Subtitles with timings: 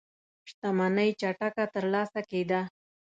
[0.49, 2.61] شتمنۍ چټکه ترلاسه کېده.